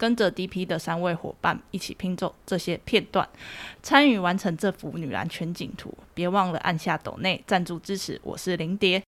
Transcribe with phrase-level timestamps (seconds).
[0.00, 3.28] 跟着 DP 的三位伙伴一起拼凑这些片段，
[3.82, 5.92] 参与完成这幅女篮全景图。
[6.14, 8.18] 别忘了按下抖内赞助支持。
[8.24, 9.02] 我是林蝶。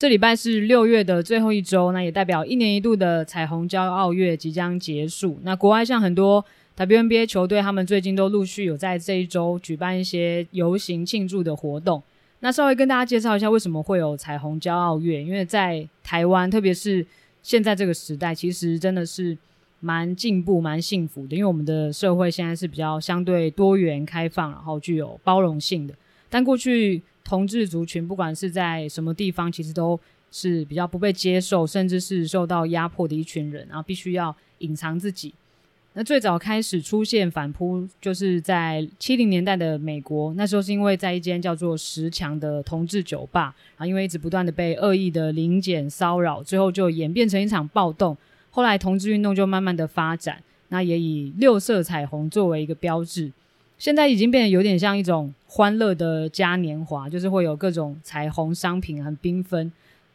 [0.00, 5.38] 这礼拜是六月的最后一周，那也代表一年一度的彩虹骄傲月即将结束。
[5.44, 6.44] 那国外像很多
[6.76, 12.02] WNBA 球队，他们最近都陆续有在这一周举办一些游行庆祝的活动。
[12.40, 15.22] 那稍微跟大家介绍一下，为什么会有彩虹骄傲月？
[15.22, 17.06] 因为在台湾，特别是
[17.40, 19.38] 现在这个时代，其实真的是。
[19.80, 25.94] 蛮进步、蛮幸福的，因为我们的社会现在是比较相对多元、开放，然后具有包容性的。
[26.28, 29.98] 但过去同志族群不管是在什么地方，其实都
[30.30, 35.32] 是比较不被接受，甚至是受到压迫的一群人，然后必须要隐藏自己。
[35.94, 48.16] 那最早开始出现反扑，就是在七零年代的美国，那时候是因为在一间叫做十强的同志酒吧，啊，因为一直不断的被恶意的临检骚扰，最后就演变成一场暴动。
[48.50, 53.30] 后来同志运动就慢慢的发展，那也以六色彩虹作为一个标志。
[53.78, 59.70] 现在已经变得有点像一种欢乐的嘉年华，就是会有各种彩虹商品，很缤纷。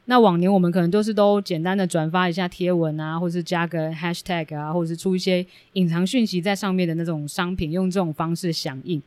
[0.05, 9.01] 那往年我们可能都是都简单的转发一下贴文啊，或是加个 hashtag 啊，或者是出一些隐藏讯息在上面的那种商品，用这种方式响应。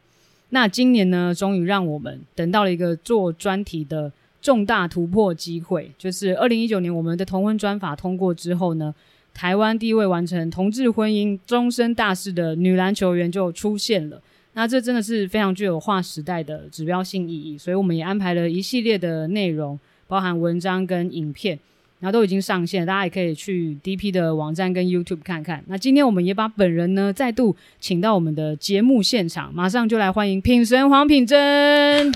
[0.48, 4.10] 那今年呢，终于让我们等到了一个做专题的
[4.40, 8.94] 重大突破机会，就是二零一九年我们的同婚专法通过之后呢。
[9.36, 14.18] 台湾第一位完成同志婚姻终身大事的女篮球员就出现了，
[14.54, 21.58] 那这真的是非常具有划时代的指标性意义，所以我们也安排了一系列的内容，包含文章跟影片，
[22.00, 25.62] 然后都已经上线，大家也可以去 DP 的网站跟 YouTube 看看。
[25.66, 32.10] 那今天我们也把本人呢再度请到我们的节目现场，马上就来欢迎品神黄品珍，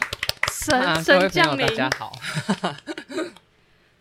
[0.50, 2.12] 神神降临，大家好。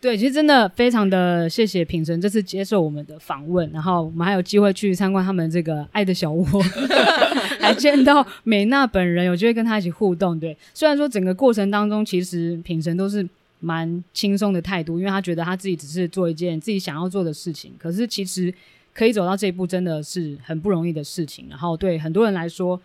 [0.01, 6.45] 对，其实真的非常的谢谢品神这次接受我们的访问，然后我们还有机会去参观他们这个爱的小窝，
[7.59, 10.39] 还见到美娜本人，有机会跟她一起互动。
[10.39, 13.27] 对，虽然说整个过程当中，其实品神都是
[13.59, 18.53] 蛮轻松的态度，因为他觉得他自己只是做一件自己想要做的事情，可是其实
[18.93, 21.47] 可以走到这一步，真的是很不容易的事情。
[21.49, 22.79] 然后对很多人来说。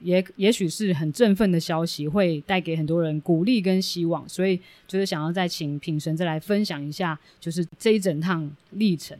[0.00, 9.16] 也也许是很振奋的消息，会带给很多人鼓励跟希望，所以就是想要再请品神再来分享一下，就是这一整趟历程。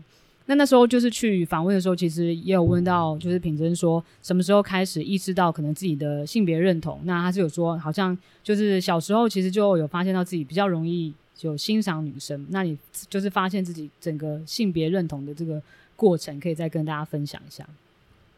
[0.46, 7.00] 那那时候就是去访问的时候，其实也有问到，就是品珍说什么时候开始意识到可能自己的性别认同？
[7.04, 12.46] 那他是有说，好像就是小时候其实就有发现到自己比较容易就欣赏女生。
[12.48, 12.78] 那你
[13.10, 15.60] 就是发现自己整个性别认同的这个
[15.96, 17.68] 过程，可以再跟大家分享一下。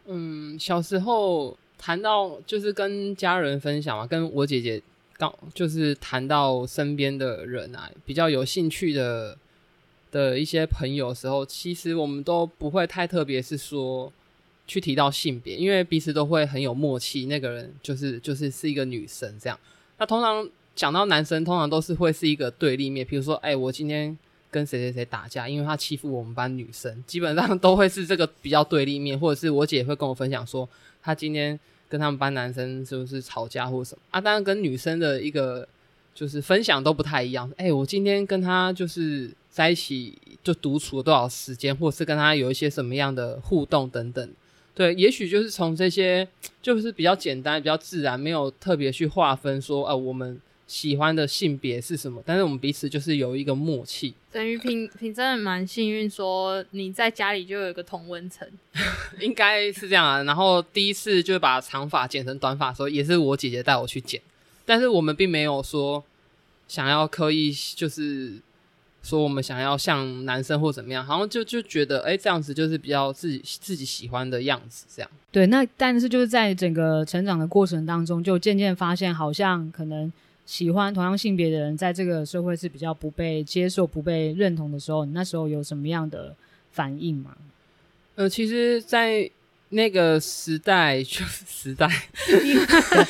[0.06, 1.56] 嗯，小时候。
[1.80, 4.82] 谈到就是跟家人分享嘛，跟我姐姐
[5.16, 9.36] 刚就是谈到身边的人啊，比较有兴趣的
[10.10, 14.12] 的一些朋友时候，其实我们都不会太特别是说
[14.66, 17.24] 去提到性别，因为彼此都会很有默契。
[17.24, 19.58] 那个人就是就是是一个女生这样。
[19.96, 24.16] 那通常讲到男生，通常都是会是一个对立面，比如说，哎，我今天
[24.50, 30.68] 跟谁谁谁打架，因为他欺负我们班女生，基本上都会是这个比较对立面，或者是我姐会跟我分享说，
[31.02, 31.58] 他今天。
[31.90, 34.20] 跟他们班男生是不是吵架或什么啊？
[34.20, 35.66] 当然跟女生的一个
[36.14, 37.52] 就是分享都不太一样。
[37.56, 44.30] 哎，我今天跟他就是在一起就独处了多少时间，或是跟他有一些什么样的互动等等。
[44.72, 46.28] 对，也许就是从这些
[46.62, 50.40] 就是比较简单、比较自然，没有特别去划分说，啊，我们。
[50.70, 52.22] 喜欢的性别是什么？
[52.24, 54.14] 但是我们彼此就是有一个默契。
[54.30, 58.48] 等于平平真的蛮幸运，说你在家里就有一个同温层，
[59.18, 60.22] 应该是这样啊。
[60.22, 64.22] 然后第一次就把长发剪成短发的时候，也是我姐姐带我去剪。
[64.64, 66.04] 但是我们并没有说
[66.68, 68.34] 想要刻意，就是
[69.02, 74.86] 说我们想要像男生或怎么样，好像就就觉得哎，这样子就是比较自己自己喜欢的样子。
[74.94, 75.48] 这样对。
[75.48, 80.12] 那但是就是在整个成长的过程当中，就渐渐发现，好像可能。
[80.50, 86.34] 喜欢同样性别的人，在这个社会是比较不被接受、不被认同的时候，你那时候有什么样的
[86.72, 87.36] 反应吗？
[88.16, 89.30] 呃，其实，在
[89.68, 91.88] 那个时代，就是时代，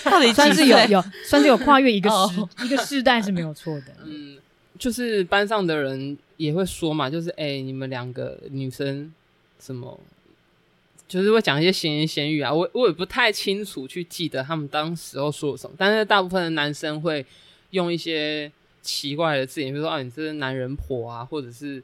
[0.04, 3.86] 到底算是有有，算是有跨越一个时一个世代是没有错的。
[4.04, 4.36] 嗯，
[4.78, 9.10] 就是班上的人也会说嘛，就是哎，你们两个女生
[9.58, 9.98] 什么？
[11.10, 17.26] 就是会讲一些闲言闲语啊，我我也不太清楚去记得他们当时候说什么，但是大部分的男生会
[17.70, 21.82] 用一些奇怪的字眼，比如说啊，你这是男人婆啊，或者是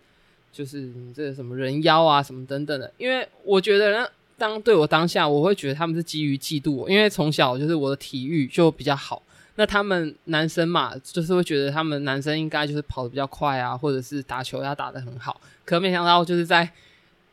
[0.52, 2.92] 就是你这什么人妖啊，什么等等的。
[2.98, 4.08] 因为我觉得呢，
[4.38, 9.20] 当对我当下，我会觉得他们是基于嫉妒我，因为从小就是我的体育就比较好。
[9.56, 15.40] 那他们男生嘛，就是会觉得他们男生应该就是跑得比较快啊，或者是打球要打得很好。
[15.64, 16.70] 可没想到就是在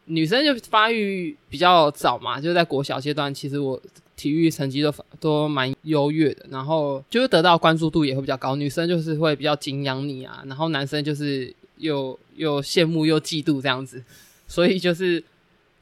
[0.06, 3.82] 女生就发育比较早嘛，就在国小阶段，其实我
[4.16, 8.56] 体育成绩都都蛮优越的，然后就是得到关注度也会比较高。
[8.56, 14.04] 女生就是会比较敬仰你啊，然后男生就是又又羡慕又嫉妒这样子，
[14.48, 15.24] 所以就是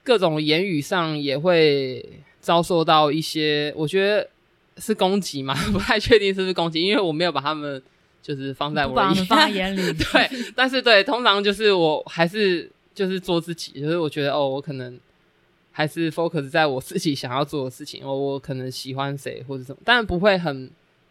[0.03, 2.05] 各种言语上也会
[2.39, 4.27] 遭受到一些，我觉得。
[4.77, 5.53] 是攻击嘛？
[5.71, 7.79] 不太确定是不是攻击，因为我没有把他们
[8.23, 9.81] 就是放在我把他们放在眼里。
[9.93, 14.99] 对，但是对，通常就是我还是就是做自己，就是我觉得哦，我可能
[15.71, 20.69] 还是 focus 在我自己想要做的事情，我我可能喜欢谁或者什么，但不会很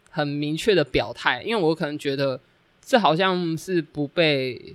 [0.09, 2.39] 很明确的表态，因为我可能觉得
[2.83, 4.73] 这好像是不被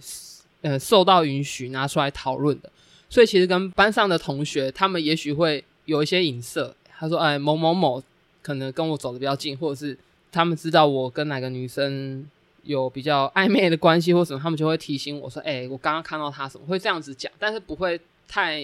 [0.62, 2.70] 呃受到允许拿出来讨论的，
[3.09, 8.02] 所以其实跟班上的同学，他们也许会有一些影射，他说哎某某某。
[8.43, 9.99] 可能跟我走的比较近，或者是
[10.31, 12.25] 他们知道我跟哪个女生
[12.67, 17.99] 有比较暧昧的关系，或什么，他们就会提醒我说：“哎，我刚刚看到他什么，会这样子讲，但是不会
[18.29, 18.63] 太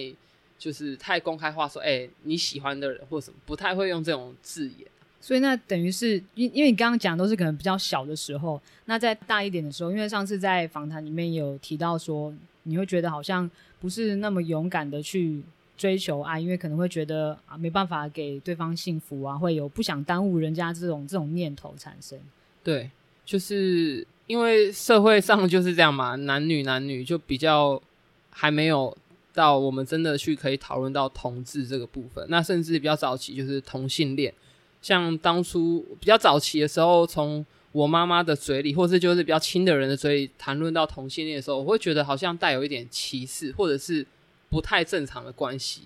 [0.59, 4.87] 就是太公开化说，哎，你喜欢的人或什么，不太会用这种字眼。
[5.19, 12.33] 所以那等于是因因为你刚刚讲都是可能比较小的时候，那在大一点的时候，因为上次在访谈里面有提到说，
[12.63, 13.49] 你会觉得好像
[13.79, 15.43] 不是那么勇敢的去。
[15.75, 22.17] 追求爱，因为可能会觉得啊没办法给对方幸福啊，会有不想耽误人家这种这种念头产生。
[22.63, 22.91] 对，
[23.25, 27.81] 就是因为社会上就是这样嘛，男女男女就比较
[28.29, 28.95] 还没有
[29.33, 32.25] 到我们真的去可以讨论到同志这个部分。
[32.29, 34.33] 那甚至比较早期就是同性恋，
[34.81, 44.05] 像当初比较早期的时候，从我妈妈的嘴里，或是就是比较亲的人的嘴里谈论到同性恋的时候，我会觉得好像带有一点歧视，或者是。
[44.49, 45.81] 不太正常的关系，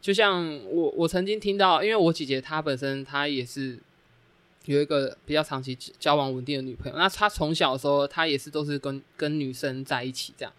[0.00, 3.76] 就像我我曾经听到，因为我姐姐她本身她也是
[4.66, 10.52] 有一个比较长期交往稳定的女朋友，那她从小的时候她也是都是跟跟女生在一起这样。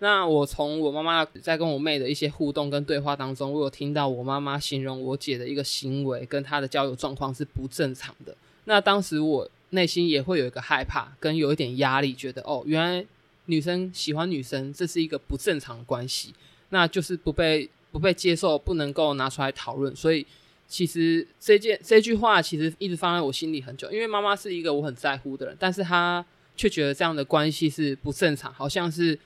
[0.00, 8.34] 那我从我妈妈在跟我妹的一些互动跟对话当中，我有听到我妈妈形容我姐的一个行为跟她的交友状况是不正常的。
[8.64, 13.06] 那当时我内心也会有一个害怕跟有一点压力，觉得哦，原来
[13.46, 16.34] 女生喜欢女生这是一个不正常的关系。
[16.70, 19.94] 那就是不被不被接受，不能够拿出来讨论。
[19.94, 20.26] 所以
[20.72, 23.90] 其实这件这句话其实一直放在我心里很久。
[23.90, 26.24] 因为妈妈是一个我很在乎的人，但是她
[26.56, 29.18] 却觉得这样的关系是不正常，好像是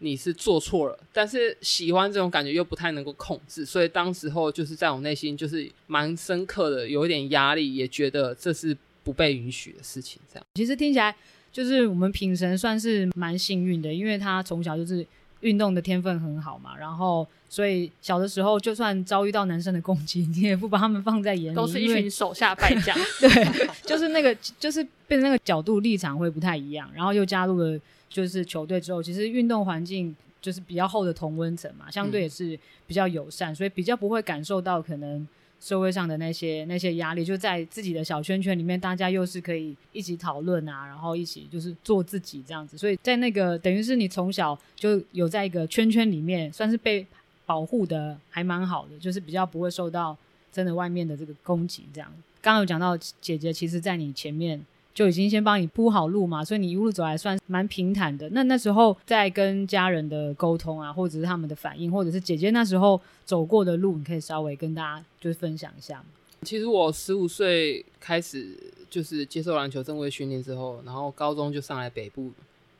[0.00, 0.98] 你是做错了。
[1.10, 10.20] 但是喜欢这种感觉又不太能够控制，所以当时候就是在我内心就是蛮深刻的，有一点压力，也觉得这是不被允许的事情。
[10.30, 11.16] 这样其实听起来
[11.50, 15.06] 就是我们品神算是蛮幸运的，因为他从小就是。
[15.40, 22.96] 运动的天分很好嘛，然后所以小的时候就算遭遇到男生的攻击，你也不把他们放在眼里，都是一群手下败将。
[23.20, 26.90] 对，就是那个，就是变成那个角度立场会不太一样。
[26.94, 35.26] 然后又加入了就是球队之后，其实运动环境就是比较厚的同温层嘛，相对也是比较友善，所以比较不会感受到可能。
[35.60, 42.78] 社会上的那些那些压力，就在自己的小圈圈里面，大家又是可以一起讨论啊，然后一起就是做自己这样子。
[42.78, 47.04] 所以在那个等于是你从小就有在一个圈圈里面，算是被
[47.48, 50.14] 保护的，还蛮好的，就是比较不会受到
[50.52, 51.84] 真的外面的这个攻击。
[51.94, 52.12] 这样，
[52.42, 54.62] 刚刚有讲到姐姐，其实在你前面。
[54.94, 58.28] 就已经先帮你铺好路嘛，所以你一路走来算蛮平坦的。
[58.30, 66.06] 那那时候在跟家人的沟通啊，或者是他们的反应，或者是姐姐那时候走过的路，你可以稍微跟大家就是分享一下吗？
[66.42, 68.56] 其实我十五岁开始
[68.90, 72.32] 就是接受篮球正规训练之后，然后高中就上来北部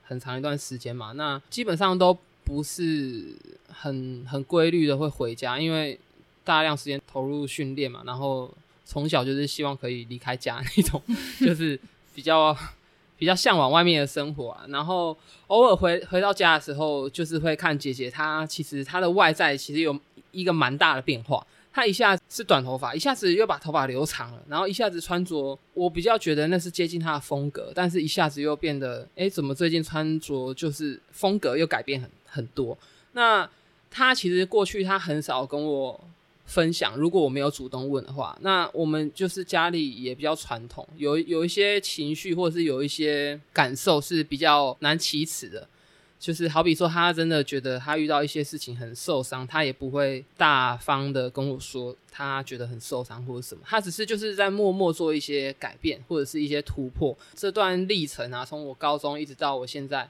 [0.02, 3.36] 很长一段时间嘛，那基本上都不是
[3.68, 6.00] 很很规律的会回家，因为
[6.42, 8.52] 大量时间投入训练嘛，然后
[8.84, 11.00] 从小就是希望可以离开家那种，
[11.38, 11.78] 就是。
[12.14, 12.52] 比较
[13.16, 19.96] 比较向往外面的生活啊，然后偶尔回回到家的时候，就是会看姐姐，她其实她的外在其实有
[20.32, 21.46] 一个蛮大的变化。
[21.72, 32.76] 他一下是短头发，一下子又把头发留长了，然后一下子穿着，我比较觉得那是接近他的风格，但是一下子又变得，哎，怎么最近穿着就是风格又改变很很多？
[33.12, 33.48] 那
[33.90, 36.00] 他其实过去他很少跟我。
[36.48, 45.68] 分享，如果我没有主动问的话，那我们就是家里也比较传统，有有一些情绪或者是有一些感受是比较难启齿的。
[46.20, 57.16] 就是好比说，他真的觉得他遇到一些事情很受伤，他也不会大方的跟我说他觉得很受伤或者什么，他只是就是在默默做一些改变或者是一些突破。
[57.34, 60.08] 这段历程啊，从我高中一直到我现在，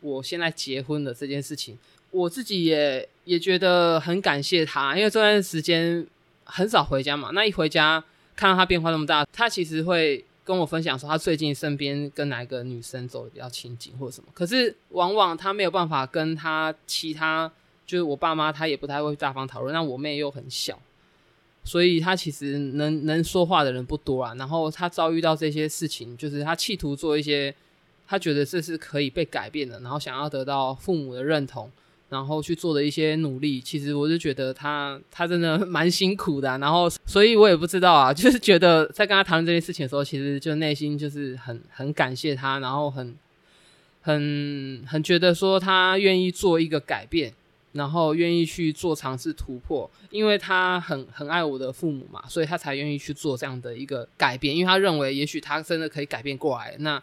[0.00, 1.76] 我现在结婚的这件事情，
[2.10, 6.06] 我自己也也觉得很感谢他，因为这段时间
[6.44, 8.02] 很少回家嘛，那一回家
[8.34, 10.24] 看到他变化那么大，他其实会。
[10.50, 14.28] 跟我分享说，他最近身边跟哪个女生走的比较亲近，或者什么。
[14.34, 17.48] 可是往往他没有办法跟他其他，
[17.86, 19.72] 就是我爸妈，他也不太会大方讨论。
[19.72, 20.76] 那我妹又很小，
[21.62, 24.34] 所以他其实能能说话的人不多啊。
[24.34, 27.54] 然后他遭遇到这些事情，就是他企图做一些，
[28.08, 31.70] 他觉得这是可以被改变的，然后想要得到父母的认同。
[32.10, 36.58] 然后去做的一些努力，其实我就觉得他他真的 蛮辛苦的。
[36.58, 43.16] 然后，所以我也不知道啊， 就是觉得在跟他谈论这件事情的时候，其实就内心就是很很感谢他，然后很
[44.02, 47.32] 很很觉得说他愿意做一个改变，
[47.72, 56.74] 然后愿意去做尝试突破，因为他很很爱我的父母嘛，所以他才愿意去做这样的一个改变，因为他认为也许他真的可以改变过来。
[56.80, 57.00] 那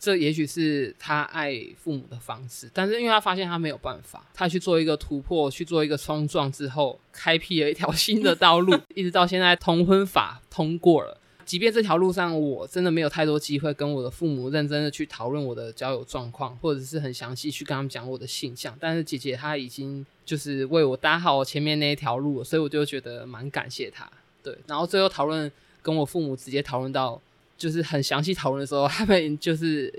[0.00, 11.18] 这也许是他爱父母的方式，但是因为他发现他没有办法，他去做一个突破，去做一个冲撞之后，开辟了一条 新的道路，一直到现在同婚法通过了。
[11.44, 24.10] 即便这条路上我真的没有太多机会跟我的父母认真的去讨论我的交友状况，或者是很详细去跟他们讲我的性向，但是姐姐她已经就是为我搭好前面那一条路了，所以我就觉得蛮感谢她。
[24.42, 25.52] 对，然后最后讨论
[25.82, 27.20] 跟我父母直接讨论到。
[27.60, 29.92] 就是很详细讨论的时候，他们就是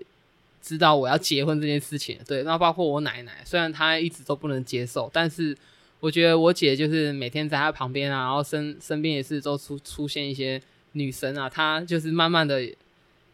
[0.63, 2.18] 知道我要结婚这件事情。
[2.27, 5.56] 对，那包括我奶奶，虽然她一直都不能接受，但是
[6.00, 10.60] 我觉得我姐就是每天在她旁边啊，然后身身边也是都出出现一些
[10.94, 12.63] 女生啊，她就是慢慢的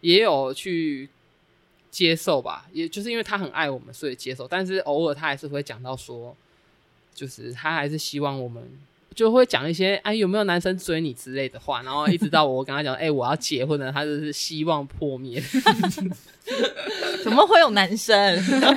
[0.02, 1.08] 也有去
[1.90, 4.46] 接受吧，也就是因为她很爱我们，所以接受。
[4.46, 6.36] 但是偶尔她还是会讲到说，
[7.16, 8.70] 就是她还是希望我们。
[9.18, 15.42] 就会讲一些哎有没有男生追你之类的话，然后一直到我跟他讲哎我要结婚了，他就是希望破灭。
[17.24, 18.16] 怎么会有男生？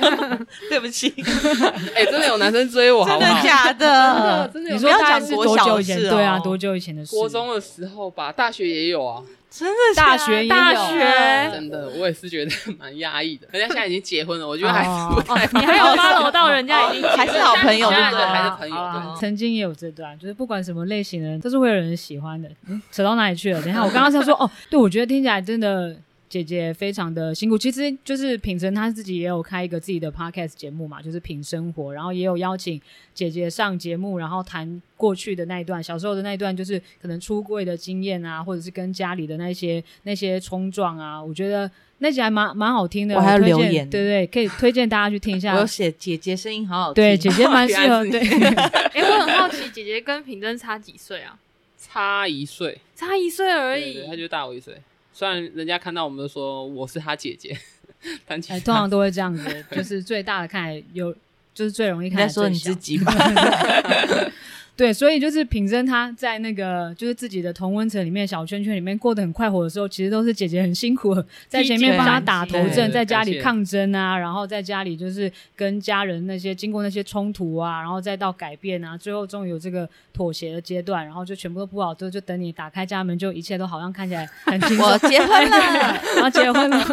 [0.67, 1.13] 对不起，
[1.95, 4.49] 哎真的有男生追我，真的假的？
[4.51, 4.71] 真的？
[4.73, 5.99] 你说他是多久以前？
[6.01, 7.15] 对啊，多久以前的事？
[7.15, 9.21] 国中的时候吧，大学也有啊。
[9.53, 13.45] 真的，大学大学真的，我也是觉得蛮压抑的。
[13.51, 15.45] 人家现在已经结婚了，我觉得还是不太。
[15.59, 19.15] 你还有发楼到人家已经还是好朋友，对对，还是朋友。
[19.19, 22.49] 曾经也有这段，就是不管什么类型的人，都是会有人喜欢的。
[22.91, 23.61] 扯到哪里去了？
[23.61, 25.95] 等一下，我刚刚是说哦，对，我觉得听起来真的。
[26.31, 32.81] 姐姐非常的辛苦，其实就是品成她自己也有开一个自己的 podcast 节目嘛，就是品生活，然后也有邀请
[33.13, 43.15] 姐姐上节目，然后谈过去的那一段，小时候的那一段，就是可能出柜的经验啊，或者是跟家里的那些那些冲撞啊，我觉得那集还蛮蛮好听的。
[43.15, 45.55] 我还要留言，对对，可以推荐大家去听一下。
[45.55, 48.05] 我有写姐姐声音好好听，对姐姐蛮 适合。
[48.05, 48.21] 对，
[48.95, 51.37] 哎，我很好奇，姐姐跟品真差几岁啊？
[51.77, 54.73] 差一岁，差一岁而已，她就大我一岁。
[55.13, 57.57] 虽然人家看到我们都说我是他姐姐，
[58.25, 61.13] 但其实通常都会这样子，就是最大的看来有，
[61.53, 63.13] 就是最容易看说你自己吧。
[64.81, 71.15] 对，所以就是品珍她在那个就是自己的同温层里面小圈圈里面过得很快活的时候，其实都是姐姐很辛苦，
[71.47, 86.83] 在前面帮她打头阵，在家里抗争啊，然后在家里就是跟家人那些经过那些冲突啊，然后再到改变啊，最后终于有这个妥协的阶段，然后就全部都铺好，就就等你打开家门，就一切都好像看起来很轻松，我结婚了， 然后结婚了，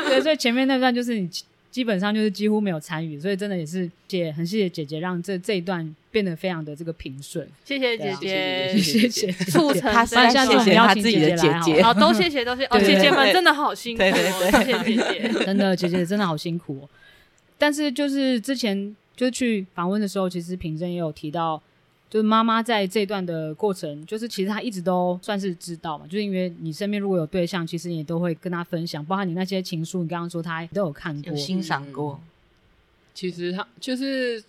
[0.08, 1.28] 对，所以前面那段就是你。
[1.76, 7.46] 基本上就是几乎没有参与，所以真的也是姐很谢谢姐姐，让这这一段变得非常的这个平顺。
[7.66, 16.88] 谢谢姐姐，谢谢 促成他下次我们邀请姐姐来，好，都谢谢，都谢哦，姐姐们真的好辛苦，对对对，谢谢姐姐，真的姐姐真的好辛苦。
[17.58, 21.62] 但是就是之前就是去访问的时候，其实品珍也有提到。
[22.08, 32.20] 就是妈妈在这段的过程，就是其实她一直都算是知道嘛，就是因为你身边如果有对象，其实你都会跟她分享，包括你那些情书，你刚刚说她都有看过、欣赏过。
[33.12, 34.42] 其实她就是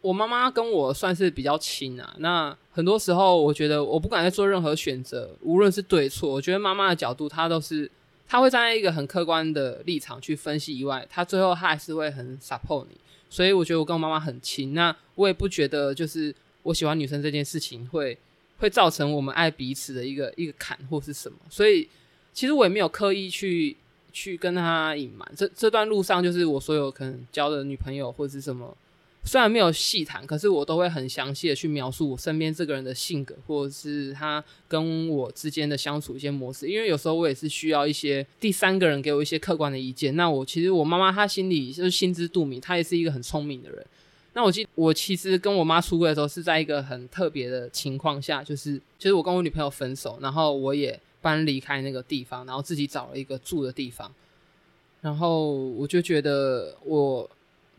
[0.00, 2.14] 我妈妈跟我算是比较亲啊。
[2.18, 7.90] 那很多时候，我觉得我不管在做任何选择，无论是对错，我觉得妈妈的角度，她都是
[8.28, 12.96] 她会站在一个很客观的立场去分析以外，她最后她还是会很 support 你。
[13.28, 14.72] 所以我觉得我跟我妈妈很亲。
[14.72, 16.32] 那我也不觉得就是。
[16.62, 18.16] 我喜欢女生这件事情会
[18.58, 21.88] 会造成我们爱彼此的一个一个坎或是什么，所以
[22.32, 23.76] 其实我也没有刻意去
[24.12, 25.30] 去跟他隐瞒。
[25.36, 28.76] 这这段路上，就是我所有可能交的女朋友或者是什么
[29.24, 36.68] 虽然没有细谈，可是我都会很详细的去描述我身边这个人的性格，或者是他跟我之间的相处一些模式。
[36.68, 40.16] 因为有时候我也是需要一些第三个人给我一些客观的意见。
[40.16, 43.86] 那我其实我妈妈她心里就是心知肚明，她也是一个很聪明的人。
[44.34, 54.12] 那我记我其实跟我妈出柜的时候是在一个很特别的情况下，就是就是我跟我女朋友分手，然后我也搬离开那个地方，然后自己找了一个住的地方，
[55.00, 57.30] 然后我就觉得我。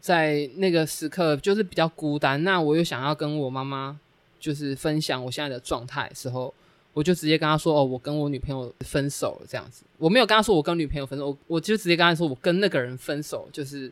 [0.03, 2.43] 在那个时刻，就是比较孤单。
[2.43, 3.98] 那我又想要跟我妈妈，
[4.38, 6.53] 就是分享我现在的状态时候，
[6.91, 13.89] 我就直接跟她说：“哦，我跟我女朋友分手了。”这样子，我没有跟她说我跟女朋友分手，我我就直接跟她说我跟那个人分手，就是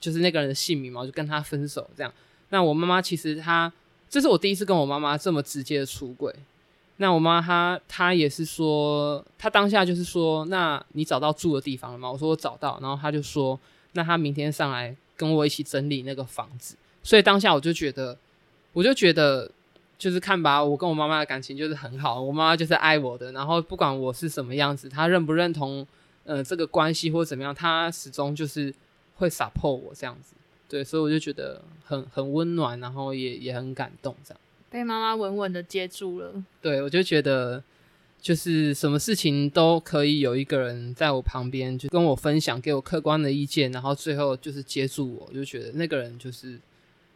[0.00, 1.88] 就是那个人的姓名嘛，我就跟他分手。
[1.96, 2.12] 这样，
[2.50, 3.72] 那我妈妈其实她，
[4.08, 6.34] 这是我第一次跟我妈妈这么直接的出轨。
[6.96, 13.58] 那我妈她她也是说，她当下就是说：“那你找到住的地方了吗？”我说：“我找到。”然后她就说
[13.92, 18.14] ：“那她明天上来。”跟我一起整理那个房子，所以当下我就觉得，
[18.74, 19.50] 我就觉得，
[19.96, 25.86] 就是看吧，我跟我妈妈的感情就是很好，我妈妈就是爱我的，然后不管我是什么样子，她认不认同，
[26.24, 28.70] 呃，这个关系或怎么样，她始终就是
[29.16, 30.34] 会 support 我这样子，
[30.68, 37.62] 对，所以我就觉得很很温暖，然后也也很感动，这样被妈妈稳稳的接住了，对我就觉得。
[38.18, 46.58] 就是什么事情都可以有一个人在我旁边，就跟我分享，给我客观的意见，然后最后就是接住我，就觉得那个人就是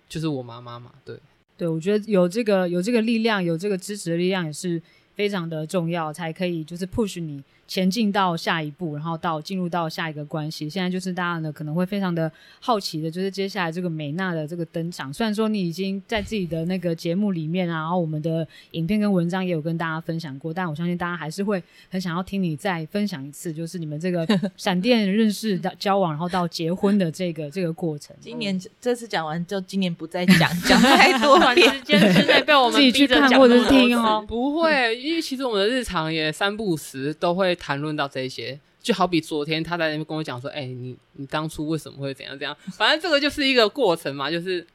[0.09, 0.93] 就是我妈妈嘛。
[1.05, 1.19] 对，
[1.57, 4.81] 对我觉得有这个有这个力量，有这个支持的力量也是
[5.17, 7.43] 非常的重要，才可以就是 push 你。
[7.71, 10.69] 前进到下一步，然后到进入到下一个关系。
[10.69, 15.15] 现在就是大家呢可能会非常的好奇的，就是接下来这个美娜的这个登场。
[15.15, 24.27] 虽然说你已经在自己的那个节目里面啊，然后我们的影片跟文章也有跟大家分享过，但我相信大家还是会很想要听你再分享一次，就是你们这个
[24.59, 28.17] 闪电认识到交往，然后到结婚的这个这个过程。
[28.21, 34.25] 今年这次讲完，就今年不再讲，讲太多短时间之内被我们自己去看或者听哦。
[34.27, 37.57] 不会，因为其实我们的日常也三不五时都会。
[37.61, 42.57] 谈论到这些，就好比昨天他在那边跟我讲说：“哎，你你当初为什么会怎样怎样？
[42.73, 44.67] 反正这个就是一个过程嘛，就是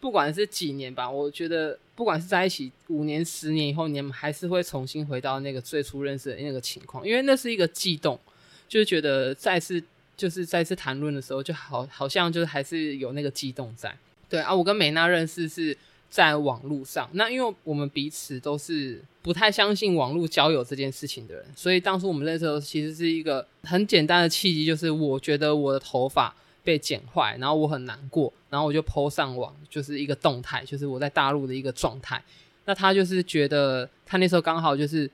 [0.00, 8.18] 不管是几年吧，我觉得不管是在一起五年、十年以后，你们还是会重新回到那个最初认识的那个情况，因为那是一个悸动，
[8.66, 9.80] 就是觉得再次
[10.16, 13.94] 就是再次谈论的时候，就好好像就是还是有那个悸动在。
[14.28, 15.76] 对啊，我跟美娜认识是。
[16.10, 32.20] 在网络上，那因为我们彼此都是不太相信网络交友这件事情的人，所以当初我们认识的时候，其实是一个很简单的契机，就是我觉得我的头发被剪坏，然后我很难过，然后我就 PO 上网，就是一个动态，就是我在大陆的一个状态。
[32.64, 35.08] 那他就是觉得他那时候刚好就是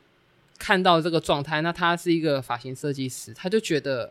[0.59, 4.11] 看到这个状态，那他是一个发型设计师，他就觉得。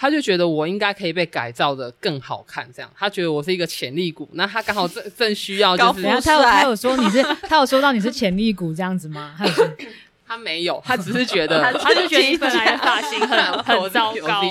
[0.00, 6.02] 他就觉得我应该可以被改造的更好看，这样他觉得我是一个潜力股，那他刚好正正需要就是。
[6.02, 9.34] 他有他有说你是他有说到你是潜力股这样子吗？
[9.36, 9.68] 他有说
[10.26, 14.42] 他没有，他只是觉得 他就觉得你本来的发型很 很糟糕。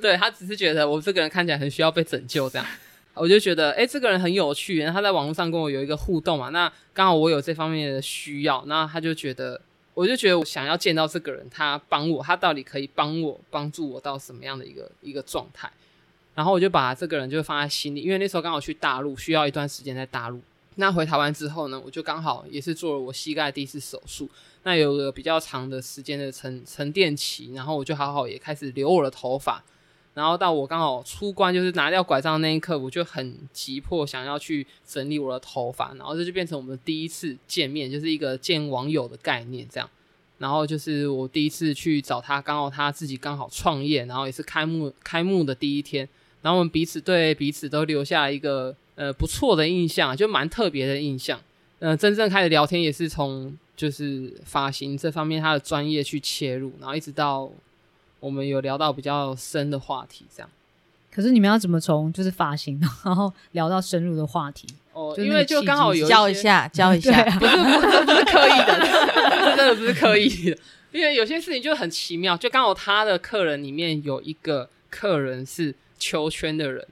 [0.00, 2.64] 对他只是觉得我这个人看起来很需要被拯救，这样
[3.14, 9.60] 我就觉得哎，这个人很有趣，然后他在网络上跟我有一个互动嘛，那刚好我有这方面的需要，那他就觉得。
[9.94, 15.70] 我就觉得我想要见到这个人，他帮我，他到底可以帮我帮助我到什么样的一个一个状态？
[16.34, 20.40] 然后我就把这个人就放在心里，因为那时候刚好去大陆，需要一段时间在大陆。
[20.74, 24.28] 那回台湾之后呢，我就刚好也是做了我膝盖第一次手术，
[24.64, 29.62] 那有个比较长的时间的沉沉淀期，然后我就好好也开始留我的头发。
[30.14, 39.90] 然后到我刚好出关，就是拿掉拐杖那一刻，我就很急迫想要去整理我的头发，然后这就变成我们第一次见面，就是一个见网友的概念这样。
[40.38, 46.08] 然后就是我第一次去找他，刚好他自己刚好创业，然后也是开幕开幕的第一天，
[46.42, 51.40] 然后我们彼此对彼此都留下一个呃不错的印象，就蛮特别的印象。
[51.80, 57.50] 嗯，真正开始聊天也是从就是发型这方面他的专业去切入，然后一直到。
[58.24, 60.48] 我们有聊到比较深的话题，这样。
[61.12, 64.66] 可是你们要怎么从就是发型，然后聊到深入的话题？
[64.94, 70.56] 哦，因为就刚好有教一下，教一下，不是不是不是刻意的，这真的不是刻意的。
[70.90, 76.86] 因为有些事情就很奇妙，就刚好他的客人里面有一个客人是球圈的人，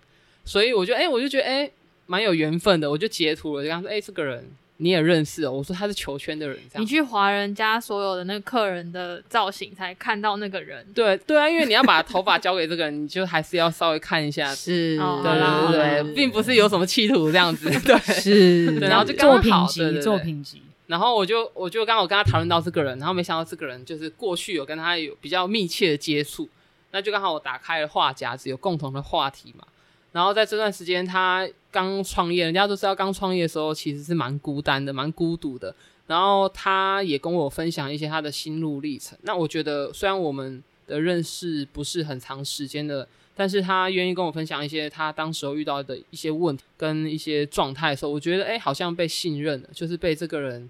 [0.44, 1.70] 所以我就哎，我就觉得哎，
[2.04, 4.44] 蛮有缘分的，我就截图了，就跟他说，哎，这个人。
[4.82, 10.84] 你也认识哦，我说他是球圈的人，你去华人家所有的那个客人的造型才看到那个人。
[10.92, 14.52] 对对啊，因为你要把头发交给这个人，你就还是要稍微看一下。
[14.56, 17.70] 是，对对对，并不是有什么企图这样子。
[17.86, 18.66] 对，是。
[18.80, 20.60] 然后就作品集，作品集。
[20.88, 26.48] 然后我就我就刚好跟他讨论到这个人，然后没想到这个人就是过去有跟他有比较密切的接触，
[26.90, 29.64] 那就刚好我打开了话匣子，有共同的话题嘛。
[30.12, 35.74] 然后在这段时间，他刚创业，人家都知道刚创业的时候其实是蛮孤单的，蛮孤独的。
[36.06, 39.16] 然后他也跟我分享一些他的心路历程。
[39.22, 50.68] 那我觉得，虽然我们的认识不是很长时间的，但是他愿意跟我分享一些他当时候遇到的一些问题跟一些状态的时候，我觉得哎，好像被信任了，就是被这个人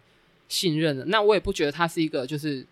[0.48, 1.05] 信任了。
[1.07, 2.64] 那我也不觉得他是一个就是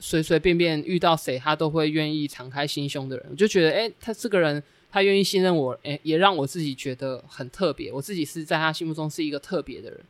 [0.00, 3.26] 随随便便遇到谁他都会愿意敞开心胸的人。
[3.30, 7.92] 我就觉得哎，他这个人他愿意信任我，诶，也让我自己觉得很特别。
[7.92, 10.00] 我自己是在他心目中是一个特别的人。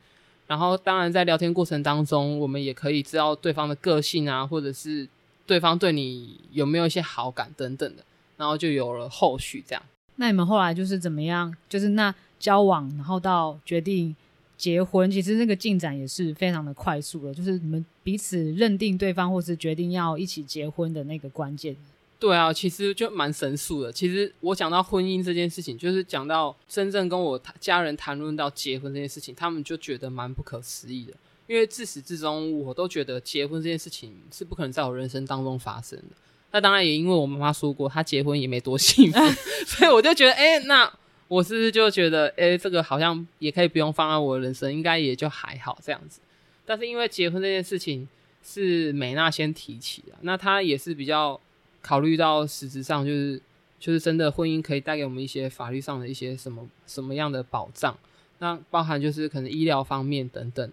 [0.47, 5.07] 然后，当然，在聊天过程当中，我们也可以知道对方的个性啊，或者是
[5.47, 8.03] 对方对你有没有一些好感等等的，
[8.37, 9.83] 然后就有了后续这样。
[10.17, 11.55] 那你们后来就是怎么样？
[11.69, 14.17] 就是那交往，然后到决定
[14.57, 17.33] 结婚，其实那个进展也是非常的快速的。
[17.33, 21.77] 就是你们彼此认定对方，或是决定要一起结婚的那个关键。
[22.21, 23.91] 对啊，其实就蛮神速的。
[23.91, 31.15] 其实我讲到婚姻这件事情，就是讲到真正跟我家人谈论到结婚这件事情，他们就觉得蛮不可思议的。
[31.47, 36.05] 因为自始至终，我都觉得结婚这件事情是不可能在我人生当中发生的。
[36.53, 39.19] 那当然也因为我妈妈说过，她结婚也没多幸福，
[39.67, 40.93] 所以我就觉得，哎，那
[41.27, 46.21] 我是不是就觉得，哎，这个好像也可以不用放在我的人生，应该也就还好这样子。
[46.67, 48.07] 但是因为结婚这件事情
[48.45, 51.41] 是美娜先提起的，那她也是比较。
[51.83, 53.41] 考虑到实质上就是
[53.79, 57.97] 就是真的婚姻可以带给我们一些法律上的一些什么什么样的保障，
[58.39, 60.71] 那包含就是可能医疗方面等等。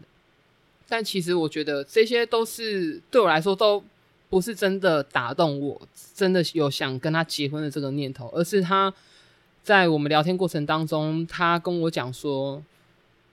[0.87, 3.83] 但其实我觉得这些都是对我来说都
[4.29, 5.81] 不是真的打动我，
[6.15, 8.93] 真的有想跟他结婚的这个念头，而是他
[9.63, 12.63] 在我们聊天过程当中，他跟我讲说。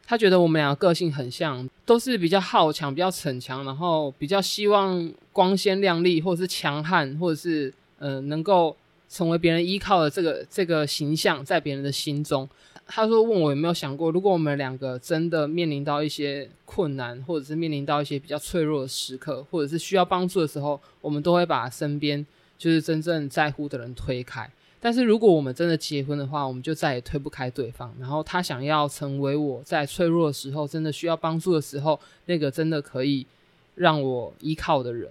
[0.06, 8.74] 他觉得我们两个个性很像，都是比较好强、比较逞强，然后比较希望光鲜亮丽，或者是强悍，或者是呃能够
[9.08, 12.48] 成为别人依靠的这个这个形象，在别人的心中。
[12.86, 22.24] 他说：“问我有没有想过，如果我们两个真的面临到一些困难，或者是面临到一些比较脆弱的时刻，或者是需要帮助的时候，我们都会把身边
[22.58, 27.90] 就是真正在乎的人推开。”但是如果我们真的结婚的话，我们就再也推不开对方。
[27.98, 33.26] 然后他想要成为我在脆弱的时候、真的需要帮助的时候，那个真的可以
[33.74, 35.10] 让我依靠的人。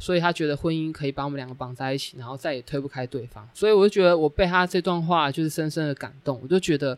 [0.00, 3.48] 所以他觉得婚姻可以把我们两个绑在一起，然后再也推不开对方。
[3.52, 6.38] 所以我就觉得我被他这段话就是深深的感动。
[6.40, 6.96] 我就觉得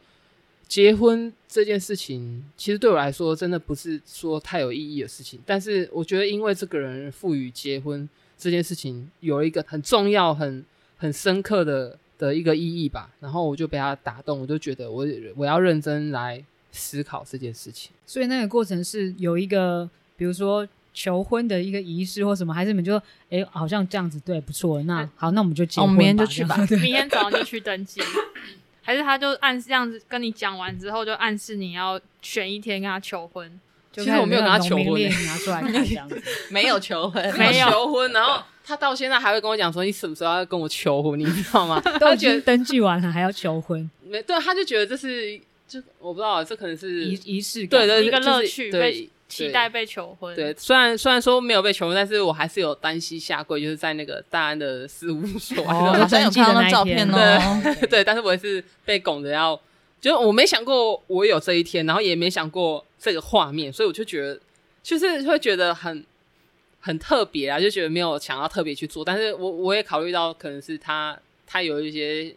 [0.69, 5.41] 结婚这件事情，其实对我来说真的不是说太有意义的事情。
[5.47, 10.63] 但是我觉得，因为这个人赋予结婚这件事情有了一个很重要、很
[10.99, 17.93] 很深刻的的一个意义吧，然后我就被他打动，我就觉得我我要认真来思考这件事情。
[18.05, 23.01] 所以那个过程是有一个，比如说求婚的一个仪式或什么，还是你们就
[23.31, 28.01] 哎好像这样子对不错，那好，那我们就结婚，我们明天就去吧， 明天早上就去登记，
[28.83, 33.61] 还是他就按这样子跟你讲完之后，就暗示你要选一天跟他求婚。
[33.93, 38.43] 其实我没有跟他求婚，拿出来看这样子， 没有求婚，没有求婚，然后。
[38.63, 41.19] 他到现在还会跟我讲说：“你什么时候要跟我求婚？
[41.19, 43.91] 你知道吗？” 都已经登记完了，还要求婚？
[44.07, 50.35] 没对，他就觉得这是就我不知道，这可能是仪仪式感，对对，一个乐趣，对，期待被求婚。
[50.35, 57.63] 对，虽然虽然说没有被求婚，但是我还是有单膝下跪，就是在那个大安的事务所， 好像有看到照片哦。
[57.89, 59.59] 对，但是我也是被拱着要，
[60.01, 64.39] 就我没想过我有这一天，然后也没想过这个画面，所以我就觉得
[64.83, 66.05] 就是会觉得很。
[66.83, 71.15] 很特别啊，就觉得没有想要特别去做，但是我我也考虑到可能是他
[71.47, 72.35] 他有一些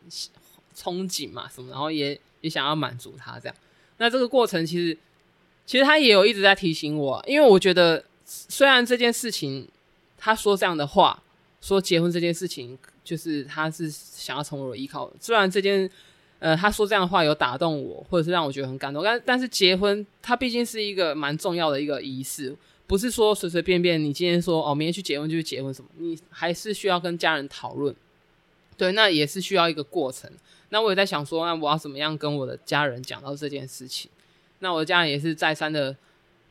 [0.76, 3.56] 憧憬嘛什么，然后也也想要满足他这样。
[4.00, 4.98] 那这个过程其实
[5.66, 9.68] 其实他也有一直在提醒我，因为我觉得虽然这件事情
[10.18, 11.22] 他说这样的话，
[11.62, 15.90] 说结婚这件事情就是他是想要成为我的依靠，虽然这件
[16.40, 22.56] 呃他说这样的话有打动我，或者是让我觉得很感动，但但是结婚它毕竟是一个蛮重要的一个仪式。
[22.86, 25.90] 不是说随随便便，你今天说哦，明天去结婚就去结婚什么？
[25.98, 27.96] 你还是需要跟家人讨论，
[28.78, 30.30] 对，那也是需要一个过程。
[30.70, 34.12] 那我也在想说，那我要怎么样跟我的家人讲到这件事情？
[34.64, 35.96] 那我的家人也是再三的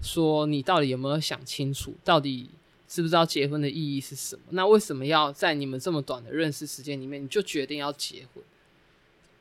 [0.00, 2.48] 说，你到底有没有想清楚，到底
[2.86, 4.42] 知不知道结婚的意义是什么？
[4.50, 8.44] 那为什么要在你们这么短的认识时间里面，你就决定要结婚？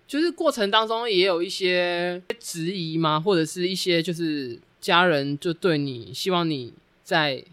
[0.07, 3.19] 就是过程当中也有一些质疑吗？
[3.19, 6.73] 或者是一些就是家人就对你希望你。
[7.03, 7.43] 在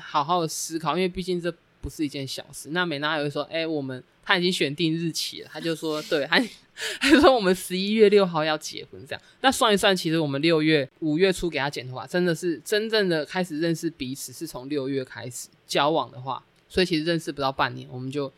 [0.00, 2.70] 好好的思考，因为毕竟这不是一件小事。
[2.70, 6.42] 那美娜也会说：“哎，我们他已经选定日期了。”他就说：“对，他
[7.00, 9.22] 他说我们十一月六号要结婚，这样。
[9.42, 18.32] 那算一算，其实我们六月五月初给他剪头发，真的是真正的开始认识彼此是从六月开始交往的话，所以其实认识不到半年，我们就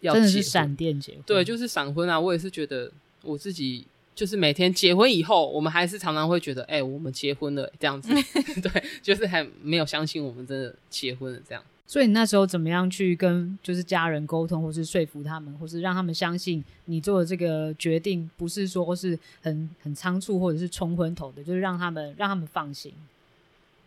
[0.00, 2.20] 要真的是闪电结婚，对，就是闪婚啊！
[2.20, 8.12] 我也是觉得我自己就是每天结婚以后，我们还是常常会觉得，哎、我们结婚了这样子，
[8.60, 11.64] 对，就是还没有相信我们真的结婚了这样。
[11.86, 22.92] 所以你那时候怎么样去跟就是家人沟通，或是说服他们，或是让他们相信你做的这个决定不是说是很很仓促或者是冲昏头的，就是让他们让他们放心。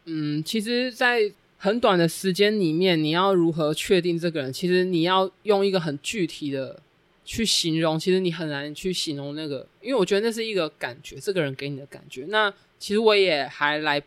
[0.06, 4.54] 嗯，其实，在很短的时间里面，你要如何确定这个人？
[4.54, 6.80] 其实你要用一个很具体的
[7.26, 12.26] 去形容，其实你很难去形容那个，因为我觉得那是一个感觉，这个人给你的感觉。
[12.30, 14.02] 那其实我也还来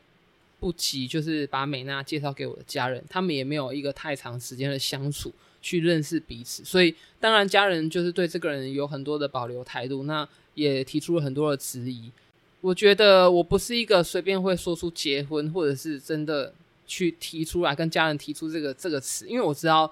[0.61, 12.13] 不急，就是把美娜介绍给我的家人，他们也没有一个太长时间的相处去认识彼此，所以当然家人就是对这个人有很多的保留态度，那也提出了很多的质疑。
[12.61, 16.53] 我觉得我不是一个随便会说出结婚，或者是真的
[16.87, 19.91] 去提出来跟家人提出这个这个词，因为我知道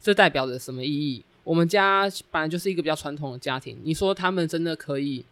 [0.00, 1.22] 这代表着什么意义。
[1.44, 5.24] 我们家本来就是一个比较传统的家庭，你说他们真的可以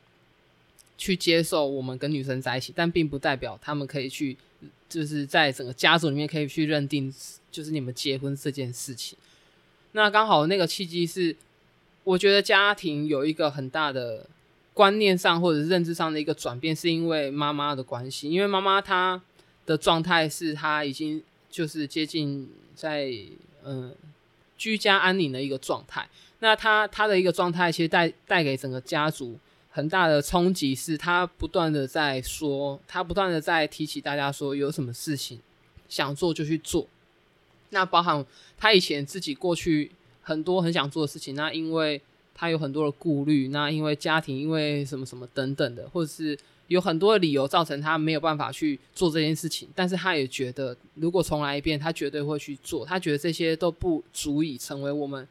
[0.97, 4.37] 去接受我们跟女生在一起，但并不代表他们可以去，
[4.89, 7.13] 就是在整个家族里面可以去认定，
[7.51, 9.19] 就是你们结婚这件事情。
[9.93, 11.37] 那刚好那个契机是，
[12.05, 14.27] 我觉得家庭有一个很大的
[14.73, 18.31] 观念上或者是认知上的一个转变，是因为妈妈的关系。
[18.31, 19.21] 因为妈妈她
[19.67, 23.13] 的状态是她已经就是接近在
[23.65, 23.95] 嗯
[24.59, 26.09] 居家安宁的一个状态。
[26.41, 29.39] 那她她的一个状态，其实带带给整个家族
[29.77, 35.41] 很大的冲击，是他不断的在说，他不断的在提起大家说，有什么事情
[35.89, 36.87] 想做就去做。
[37.71, 38.25] 那包含
[38.57, 39.91] 他以前自己过去
[40.23, 42.01] 很多很想做的事情，那因为
[42.37, 49.69] 他有很多的顾虑，那因为家庭，因为什么什么等等的，或者是有很多的理由造成他没有办法去做这件事情。
[49.75, 52.87] 但是他也觉得，如果重来一遍，他绝对会去做。
[52.87, 55.27] 他觉得这些都不足以成为我们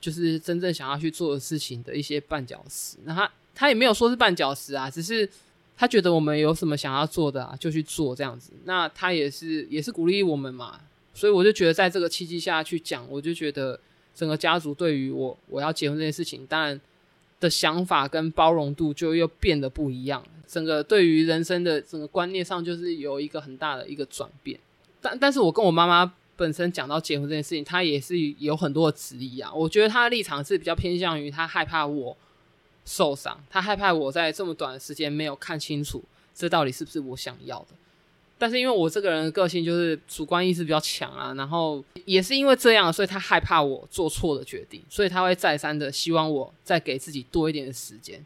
[0.00, 2.96] 就是真正想要去做的事情的一些绊脚石。
[3.02, 3.28] 那他
[3.60, 5.28] 他也没有说是绊脚石啊，只是
[5.76, 8.52] 他觉得我们有什么想要做的啊，就去做这样子。
[8.64, 10.80] 那他也是也是鼓励我们嘛，
[11.14, 13.78] 所以我就觉得在这个契机下去讲，我就觉得。
[14.12, 16.78] 整个家族对于我我要结婚这件事情，当然
[17.38, 20.22] 的想法跟包容度就又变得不一样。
[20.46, 24.58] 整个对于人生的整个观念上，就是有一个很大的一个转变。
[25.00, 29.50] 但但是我跟我妈妈本身讲到结婚这件事情，她也是有很多的质疑啊。
[29.54, 32.14] 我觉得她的立场是比较偏向于她害怕我
[32.84, 36.02] 受伤，他害怕我在这么短的时间没有看清楚
[36.34, 37.68] 这到底是不是我想要的。
[38.38, 48.24] 但是因为我这个人的个性就是主观意识比较强啊，然后也是因为这样，所以他害怕我做错的决定，所以他会再三的希望我再给自己多一点的时间。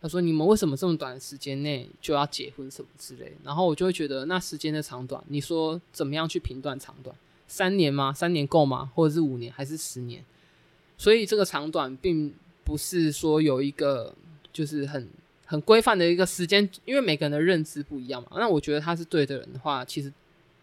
[0.00, 7.16] 他说：“你们为什么这么短的时间内就要结婚什么之类？”然后我就会觉得，那时间的长短，你说怎么样去评断长短？
[7.48, 8.12] 三年吗？
[8.12, 8.92] 三年够吗？
[8.94, 10.22] 或者是五年还是十年？
[10.96, 12.32] 所以这个长短并
[12.66, 14.14] 不是说有一个
[14.52, 15.08] 就是很。
[15.48, 18.30] 很规范的一个时间，因为每个人的认知不一样嘛。
[18.32, 20.12] 那我觉得他是对的人的话，其实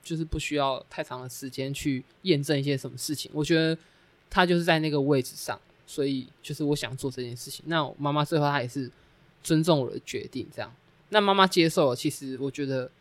[0.04, 3.32] 就是不需要太长的时间去验证一些什么事情。
[3.34, 3.78] 我觉得
[4.30, 7.64] 他就是在那个位置上，所以就是我想做这件事情。
[7.68, 8.92] 那妈妈最后她也是
[9.42, 10.70] 尊重我的决定，这样。
[11.08, 12.92] 那妈妈接受了，其实我觉得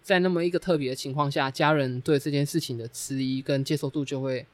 [0.00, 4.46] 在那么一个特别的情况下，家人对这件事情的迟疑跟接受度就会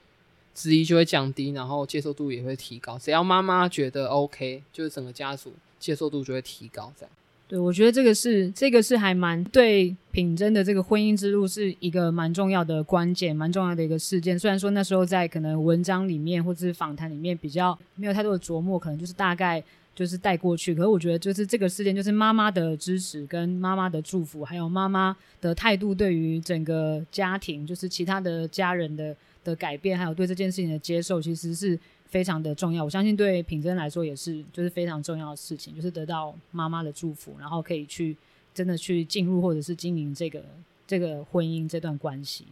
[0.55, 2.99] 质疑就会降低，然后接受度也会提高。
[2.99, 5.53] 只要妈妈觉得 OK，就是整个家族。
[5.81, 7.11] 接受度就会提高，这样。
[7.47, 14.37] 对，我觉得这个是这个是还蛮对品珍的这个婚姻之路是一个蛮重要的关键，蛮重要的一个事件。
[14.37, 19.63] 虽然说那时候在可能文章里面或者是访谈里面比较没有太多的琢磨，可能就是大概
[19.95, 20.75] 就是带过去。
[20.75, 31.79] 可是我觉得就是这个事件，就是妈妈的支持跟妈妈的祝福，还有妈妈的态度对于整个家庭，就是其他的家人的的改变，还有对这件事情的接受，其实是。
[32.11, 38.16] 非常的重要，我相信对品珍来说也是，就是非常重要的事情，就是得到妈妈的祝福，然后可以去
[38.55, 40.42] 真的去进入或者是经营这个
[40.87, 42.46] 这个婚姻这段关系。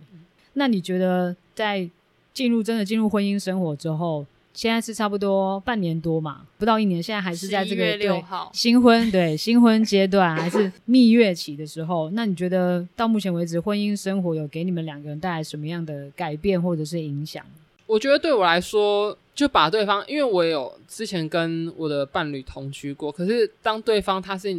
[0.53, 1.89] 那你觉得在
[2.35, 12.11] 进入真的进入婚姻生活之后，现在是差不多半年多嘛，不到一年，现在还是在这个对新婚对新婚阶段，还是蜜月期的时候？
[12.11, 17.45] 那你觉得到目前为止，婚姻生活有给你们两个人带来什么样的改变或者是影响？
[17.87, 19.17] 我觉得对我来说。
[19.37, 24.59] 就把对方，因为我有之前跟我的伴侣同居过，可是当对方他是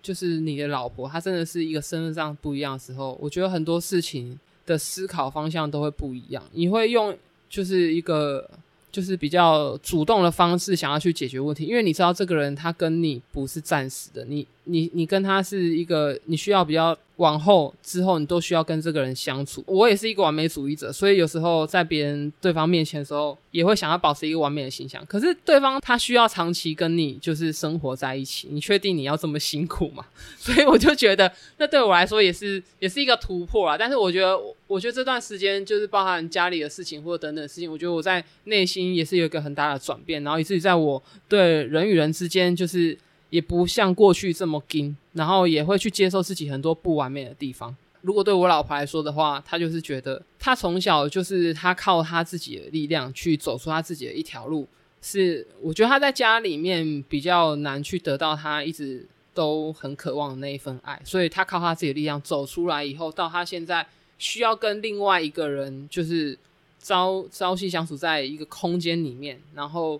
[0.00, 6.40] 就是你的老婆，她真的是一个身份上不一样的时候，我觉得很多事情的思考方向都会不一样。
[6.52, 7.12] 你会用
[7.50, 8.48] 就是一个
[8.92, 19.62] 就是比较主动的方式想要去解决问题，因为你知道这个人他跟你不是暂时的，你你你跟他是一个，你需要比较往后之后，你都需要跟这个人相处。
[19.66, 25.04] 我也是一个完美主义者，所以有时候在别人对方面前的时候，也会想要保持一个完美的形象。
[25.06, 30.06] 可是对方他需要长期跟你就是生活在一起，你确定你要这么辛苦吗？
[30.38, 33.76] 所以我就觉得，那对我来说也是也是一个突破啊。
[33.76, 42.96] 但是我觉得，我觉得这段时间就是包含家里的事情或者等等事情，我觉得我在内心也是有一个很大的转变，然后以至于在我对人与人之间就是。
[43.32, 47.74] 也不像过去这么硬，然后也会去接受自己很多不完美的地方。
[48.02, 54.68] 如果对我老婆来说的话，她就是觉得她从小就是她靠她自己的力量去走出她自己的一条路，
[55.00, 63.86] 是我觉得她在家里面比较难去得到她一直都很渴望的那一份爱，所以她靠她自己的力量走出来以后，到她现在
[64.18, 66.38] 需要跟另外一个人就是
[66.78, 69.98] 朝朝夕相处在一个空间里面，然后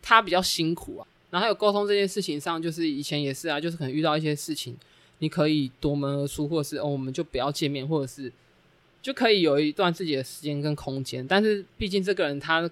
[0.00, 1.06] 她比较辛苦啊。
[1.30, 4.76] 然后还有沟通这件事情上，就是以前也是啊，就是可能遇到一些事情，
[5.18, 8.32] 你可以夺门而出，或者是哦，我们就不要见面，或者是
[9.00, 11.26] 就可以有一段自己的时间跟空间。
[11.26, 12.68] 但是毕竟这个人他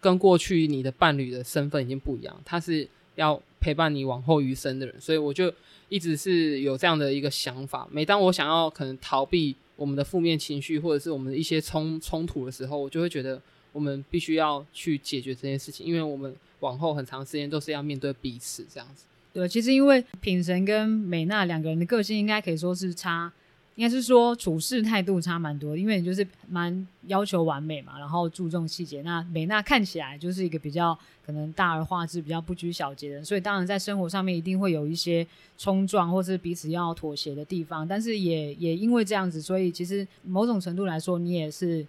[0.00, 5.52] 跟过去你的伴侣的身份已经不一样，他是要陪伴你往后余生的人，所以我就
[5.88, 7.88] 一直是有这样的一个想法。
[7.90, 13.40] 每当我想要可能逃避我们的负面情绪，或者是我们的一些冲冲突的时候，我就会觉得
[13.72, 16.34] 我们必须要去解决这件事情，因为我们。
[16.60, 19.04] 往后很长时间都是要面对彼此这样子。
[19.32, 23.32] 对，其实因为品神跟美娜两个人的个性应该可以说是差，
[23.76, 25.76] 应该是说处事态度差蛮多。
[25.76, 29.02] 因为你就是蛮要求完美嘛，然后注重细节。
[29.02, 35.24] 那美娜看起来就是一个比较可能大而化之、比较不拘小节的，所以当然在生活上面一定会有一些
[35.56, 37.86] 冲撞或是彼此要妥协的地方。
[37.86, 41.86] 但是也也因为这样子，所以其实某种程度来说，你也是。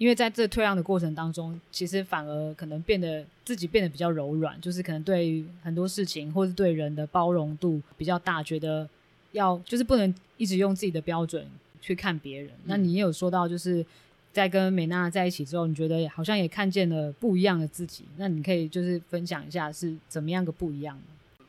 [0.00, 8.88] 因为在这退让的过程当中，其实反而可能变得自己变得比较柔软，就是可能对很多事情或是对人的包容度比较大，觉得
[9.32, 11.46] 要就是不能一直用自己的标准
[11.82, 12.50] 去看别人。
[12.64, 13.84] 那你也有说到，就是
[14.32, 18.04] 在跟美娜在一起之后，你觉得好像也看见了不一样的自己。
[18.16, 20.98] 那你可以就是分享一下是怎么样个不一样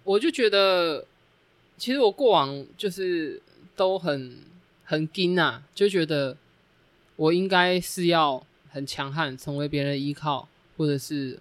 [0.04, 1.06] 我就觉得，
[1.78, 3.42] 其实我过往就是
[3.78, 4.40] 都很
[4.84, 6.36] 很硬啊，就觉得。
[7.16, 10.48] 我应该是要很强悍，成为别人依靠，
[10.78, 11.38] 或者是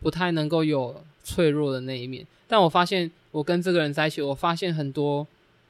[0.00, 2.26] 不太能够有脆弱的那一面。
[2.48, 5.26] 但我发现，我跟这个人在一起，我发现很多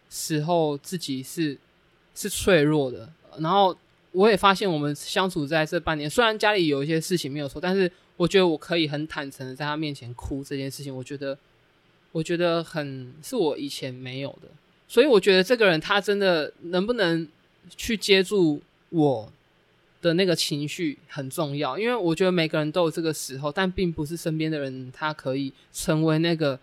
[0.08, 1.58] 时候自己是
[2.14, 3.08] 是脆弱的。
[3.38, 3.76] 然后
[4.12, 11.36] 我也发现，我们相处在这半年，虽然家里有一些事情没有错，但是我觉得我可以很坦诚的在他面前哭这件事情，我觉得
[12.12, 14.48] 我觉得很是我以前没有的。
[14.86, 17.26] 所以我觉得这个人他真的能不能
[17.76, 18.62] 去接住？
[18.90, 19.32] 我
[20.02, 26.58] 的那个情绪很重要，因为我觉得每个人都有这个时候，但并不是身边的人他可以成为那个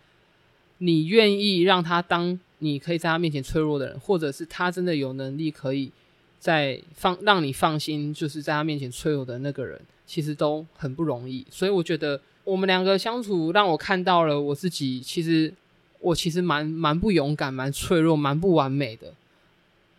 [0.77, 5.91] 你愿意让他当你可以在他面前脆弱的人，或者是他真的有能力可以
[6.39, 11.45] 在放让你放心，就是在他面前脆弱的那个人，其实都很不容易。
[11.49, 15.51] 所以我觉得我们两个相处，让我看到了我自己，其实
[15.99, 19.13] 我其实蛮蛮不勇敢、蛮脆弱、蛮不完美的。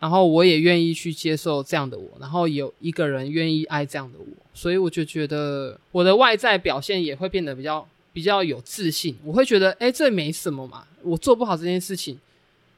[0.03, 9.15] 然后我也愿意去接受这样的我，然后有一个人愿意爱这样的我，所以我就觉得我的外在表现也会变得比较比较有自信。
[9.23, 12.19] 我会觉得，哎，这没什么嘛，我做不好这件事情，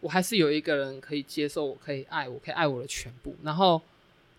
[0.01, 3.33] 我还是有一个人可以接受，我可以爱，我可以爱我的全部。
[3.41, 3.81] 然后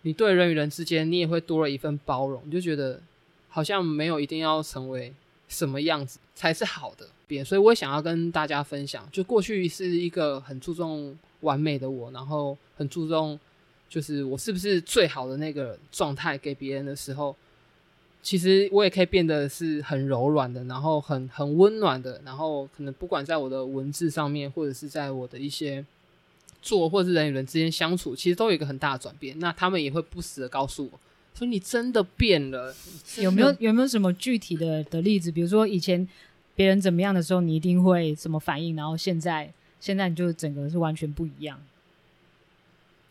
[0.03, 3.01] 你对人与人之间，你也会多了一份包容，你就觉得
[3.49, 5.13] 好像没有一定要成为
[5.49, 7.05] 什么样子才是好的。
[7.27, 11.13] 别所以我也想要跟大家分享，就过去是一个很注重。
[11.41, 13.39] 完美的我，然后很注重，
[13.87, 17.35] 就是我是不是最好的那个状态给别人的时候，
[18.23, 25.85] 其实我也可以变得是很柔软的，然后很很温暖的，然后可能不管在我的文字上面，或者是在我的一些
[26.61, 29.37] 做，或者是人与人之间相处，其实都有一个很大的转变。
[29.39, 30.99] 那他们也会不时的告诉我，
[31.35, 32.75] 说你真的变了。
[33.21, 35.31] 有没有有没有什么具体的的例子？
[35.31, 36.05] 比如说以前
[36.55, 38.75] 别人怎么样的时候，你一定会什么反应？
[38.75, 39.53] 然后现在？
[39.79, 41.61] 现在就整个是完全不一样。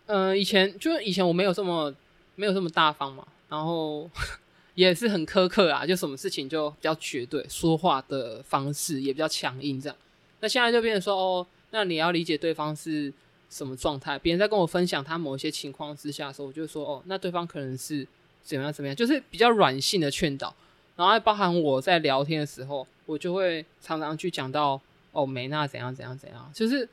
[0.07, 1.93] 嗯，以前就是以前我没有这么
[2.37, 4.09] 没有这么大方嘛，然后
[4.75, 9.97] 也是很苛刻啊，就什么事情就比较绝对，说话的方式也比较强硬这样。
[10.41, 13.13] 那现在就变成说，哦，那你要理解对方是
[13.51, 14.17] 什么状态。
[14.19, 18.07] 别人在跟我分享他某一些情况之下的时候，我就说，哦，那对方可能是
[18.43, 20.55] 怎么样怎么样，就是比较软性的劝导。
[20.95, 24.81] 然后还包含我在聊天的时候，我就会常常去讲到。
[25.17, 26.87] 哦，梅娜怎样怎样怎样，就是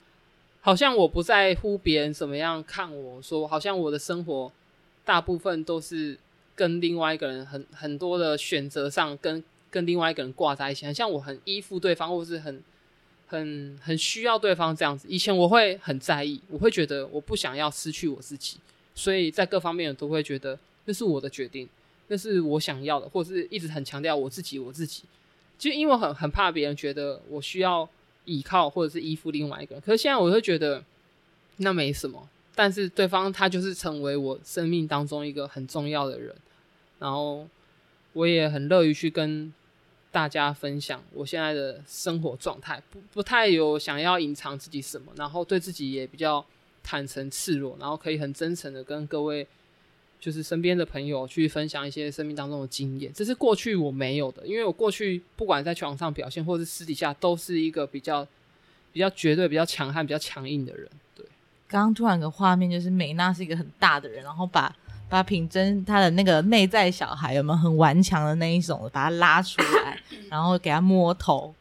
[0.61, 4.49] 好像我不在乎别人怎么样看我，说好像我的生活
[5.03, 6.17] 大部分都是
[6.55, 12.63] 跟另外一个人很很多的选择上跟跟另外一个人挂在一起，很像我很依附对方，或是很
[13.27, 15.07] 很很需要对方这样子。
[15.09, 18.57] 以前我会很在意，我会觉得我不想要失去我自己，
[18.95, 21.67] 所以在各方面都会觉得那是我的决定，
[22.07, 25.03] 那是我想要的，或者是一直很强调我自己，我自己。
[25.57, 27.87] 就因为很很怕别人觉得我需要
[28.25, 30.83] 依靠或者是依附另外一个人，可是现在我会觉得
[31.57, 32.27] 那没什么。
[32.55, 36.35] 但是对方他就是成为我生命当中一个很重要的人，
[36.99, 37.47] 然后
[38.13, 39.51] 我也很乐于去跟
[40.11, 46.45] 大家分享我现在的生活状态，不不太有想要隐藏自己什么，然后对自己也比较
[46.83, 49.47] 坦诚赤裸，然后可以很真诚的跟各位
[50.23, 58.25] 就是身边的朋友去分享一些生命当中的经验，这是过去我没有的，因为我过去不管在床上表现或是私底下都是一个比较
[58.93, 61.25] 比较绝对、比较强悍、比较强硬的人，对。
[61.67, 64.73] 刚刚突然有个画面，就是美娜是一个很大的人，然后把
[65.09, 69.99] 把品珍她的那个内在小孩有没有很顽强的那一种，把她拉出来，
[70.31, 71.53] 然后给她摸头，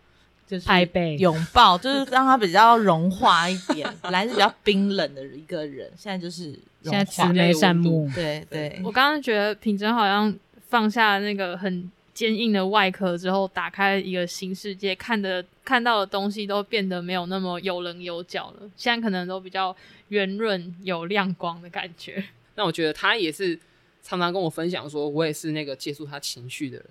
[0.53, 3.89] 就是拍背拥抱，就是让他比较融化一点。
[4.03, 7.33] 本来是比较冰冷的一个人，现在就是现在化慈。
[7.33, 10.35] 眉善目，对对我刚刚觉得品珍好像
[10.69, 18.69] 放下那个很坚硬的外壳之后，打开一个新世界，看的看到的东西都变得没有那么有棱有角了。
[18.77, 19.75] 现在可能都比较
[20.09, 22.23] 圆润有亮光的感觉。
[22.57, 23.59] 那我觉得他也是
[24.03, 26.87] 常常跟我分享说，我也是那个接触他情绪的人，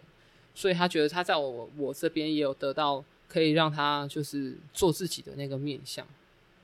[0.55, 6.05] 所以他觉得他在我我这边也有得到可以让他就是做自己的那个面相。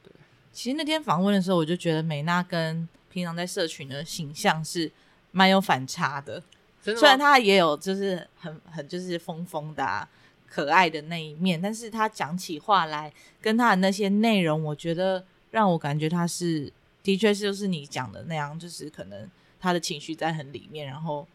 [0.04, 0.12] 对
[0.52, 4.92] 其实那天访问的时候，我就觉得美娜跟平常在社群的形象是
[5.32, 6.44] 蛮有反差的。
[6.84, 10.10] 的虽然她也有就是很很就是疯疯的、啊、
[10.46, 21.26] 可爱的那一面，但是她讲起话来跟她的那些内容，我觉得让我感觉她是的确是就是你讲的那样，就是可能她的情绪在很里面，然后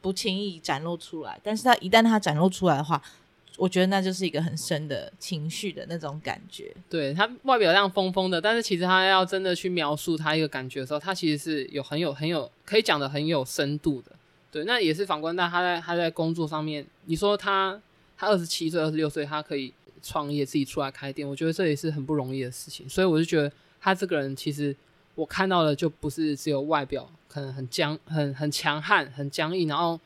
[0.00, 1.38] 不轻易展露出来。
[1.44, 3.00] 但是她一旦她展露出来的话，
[3.60, 6.74] 我觉得那就是一个很深的情绪的那种感觉。
[6.88, 14.12] 对他外表这样疯疯的，但是其实他要真的去描述他一个感觉的时候，他其实是有很有很有可以讲的很有深度的。
[14.50, 17.78] 对，那也是反观到他在他在工作上面，你说他
[18.16, 22.88] 他二十七岁、二十六岁，他可以创业自己出来开店，我觉得这也是很不容易的事情。
[22.88, 24.74] 所以我就觉得他这个人其实
[25.14, 30.00] 我看到的就不是只有外表可能很僵、很很强悍、很僵硬，然后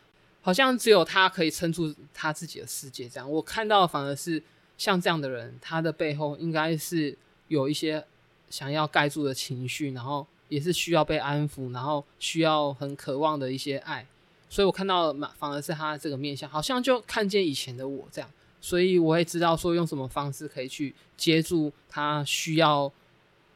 [0.45, 3.28] 好像只有他可以撑住他自己的世界这样。
[3.28, 4.42] 我看到的反而是
[4.76, 7.16] 像这样的人，他的背后应该是
[7.49, 8.05] 有一些
[8.51, 14.07] 想要盖住的情绪，然后也是需要被安抚，然后需要很渴望的一些爱。
[14.51, 18.30] 所以我看到嘛，反而是他这个面相，好像就看见以前的我这样，
[18.61, 22.92] 所以我也知道说用什么方式可以去接住他需要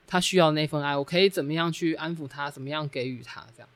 [0.07, 3.69] 他需要那份爱，我可以怎么样去安抚他，怎么样给予他这样。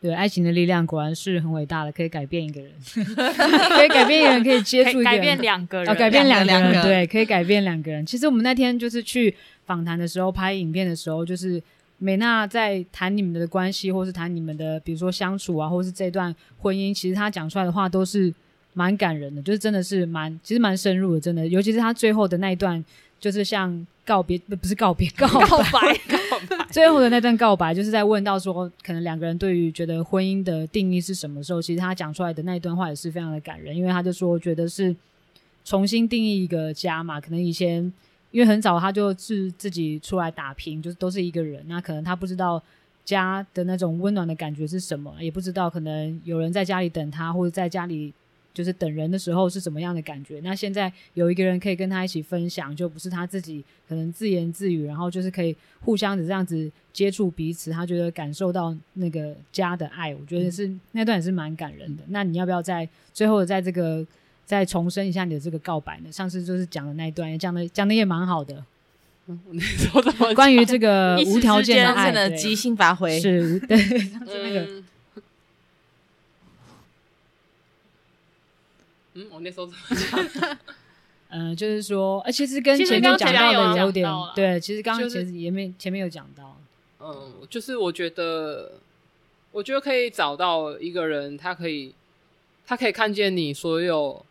[0.00, 8.06] 对，爱情的力量果然是很伟大的，可以改变一个人， 可以改变一个人，可以接可触一个人改变两个人，哦，改变两个人，对，可以改变两个人。
[8.06, 9.34] 其实我们那天就是去
[9.66, 11.60] 访谈的时候，拍影片的时候，就是
[11.98, 18.32] 美娜在谈你们的关系，或是谈你们的，比如说相处啊，或是这段婚姻，其实她讲出来的话都是
[18.74, 21.44] 蛮感人的，就是真的是蛮，其实蛮深入的，真的。
[21.48, 22.84] 尤其是她最后的那一段，
[23.20, 26.00] 就是像告别，不不是告别，告 告白。
[26.70, 34.94] 最后的那段告白，就是在问到说，可能两个人对于觉得婚姻的定义是什么时候，其实他讲出来的那一段话也是非常的感人，因为他就说，觉得是
[35.64, 37.92] 重新定义一个家嘛，可能以前
[38.30, 42.62] 因为很早他就是自己出来打拼，就是都是一个人，那可能他不知道
[43.04, 48.12] 家的那种温暖的感觉是什么，也不知道可能有人在家里等他，或者在家里。
[48.54, 50.40] 就是等人的时候是怎么样的感觉？
[50.42, 62.02] 那现在有一个人可以跟他一起分享，就不是他自己可能自言自语，然后就是可以互相的这样子接触彼此，他觉得感受到那个家的爱，我觉得是、那段也是蛮感人的。
[62.08, 64.04] 那你要不要在最后在这个
[64.44, 66.10] 再重申一下你的这个告白呢？
[66.10, 68.64] 上次就是讲的那一段，讲的讲的也蛮好的，
[70.34, 73.76] 关于这个无条件的爱，的对即兴发挥，是对，
[74.10, 74.66] 上次那个。
[79.22, 80.58] 嗯嗯，我那时候怎么 讲？
[81.30, 86.58] 嗯， 就是说，呃，其实跟前面讲到的有点对，其实刚刚就是其实前面前面有讲到，
[87.00, 88.72] 嗯，就是我觉得，
[89.52, 91.92] 我觉得可以找到一个人，他可以，
[92.66, 94.24] 他可以看见你所有，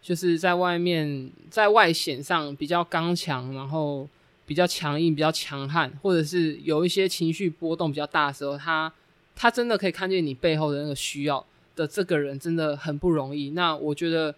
[0.00, 4.08] 就是在外面在外显上比较刚强，然后
[4.44, 8.92] 比较强硬、比较强悍，或者是有一些情绪波动比较大的时候，他
[9.36, 11.44] 他真的可以看见你背后的那个需要
[11.76, 13.50] 的这个人，真的很不容易。
[13.50, 14.34] 那我觉得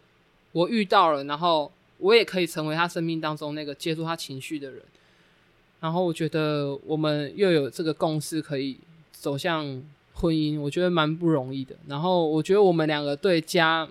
[0.53, 4.81] 我遇到了，然后我也可以成为他生命当中那个接触他情绪的人。
[5.81, 8.79] 然后我觉得我们又有这个共识，可以
[9.13, 9.83] 走向
[10.15, 11.77] 婚姻，我觉得蛮不容易的。
[11.87, 13.87] 然后我觉得我们两个对家，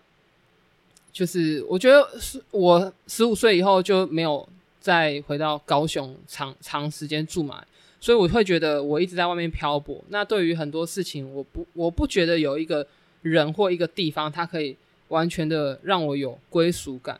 [1.11, 2.09] 就是我觉得
[2.49, 4.47] 我十五岁以后就没有
[4.79, 7.63] 再回到高雄长长时间住嘛，
[7.99, 10.03] 所以我会觉得我一直在外面漂泊。
[10.09, 12.87] 那对于很多事情，我不我不觉得有一个
[13.23, 17.19] 人或一个地方，它可以完全的让我有归属感。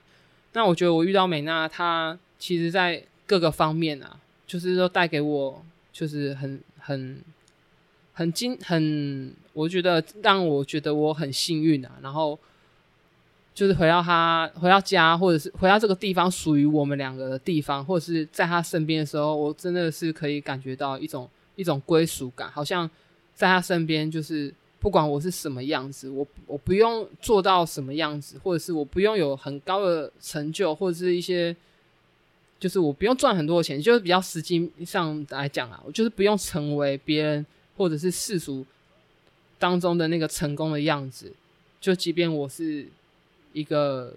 [0.54, 7.20] 那我觉得我遇到美娜，她其实在各个方面啊，就是都带给我就是很很
[8.14, 11.92] 很惊很，我觉得让我觉得我很幸运啊。
[12.02, 12.38] 然后
[13.56, 22.90] 就是回到他回到家，或者是回到这个地方属于我们两个的地方，或者是在他身边的时候，我真的是可以感觉到一种一种归属感，好像
[23.34, 31.56] 在他身边，就是不管我是什么样子，我我不用做到什么样子，或者是我不用有很高的成就，或者是一些。
[32.60, 38.66] 就是我不用赚很多的钱，就是比较实际上来讲啊，我就是不用成为别人或者是世俗
[39.60, 41.30] 当中的那个成功的样子。
[41.82, 42.88] 就即便我是
[43.52, 44.14] 一个